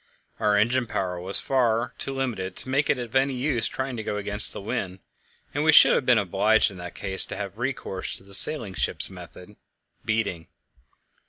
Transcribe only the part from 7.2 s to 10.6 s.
to have recourse to the sailing ship's method beating.